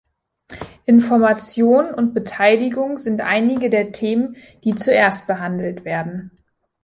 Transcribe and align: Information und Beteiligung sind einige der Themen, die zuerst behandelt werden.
Information 0.87 1.93
und 1.93 2.15
Beteiligung 2.15 2.97
sind 2.97 3.21
einige 3.21 3.69
der 3.69 3.91
Themen, 3.91 4.35
die 4.63 4.73
zuerst 4.73 5.27
behandelt 5.27 5.85
werden. 5.85 6.31